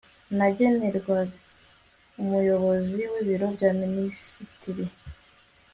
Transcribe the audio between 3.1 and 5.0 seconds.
w Ibiro bya Minisitiri